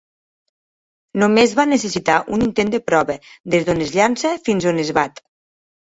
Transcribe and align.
Només 1.23 1.53
va 1.59 1.65
necessitar 1.73 2.17
un 2.37 2.45
intent 2.45 2.73
de 2.77 2.81
prova 2.89 3.19
des 3.55 3.69
d'on 3.69 3.85
es 3.89 3.93
llança 3.99 4.33
fins 4.49 4.71
on 4.73 4.85
es 4.87 4.91
bat. 5.01 5.27